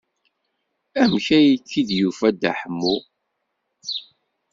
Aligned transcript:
Amek 1.01 1.27
ay 1.37 1.47
k-id-yufa 1.59 2.29
Dda 2.33 2.51
Ḥemmu? 2.59 2.95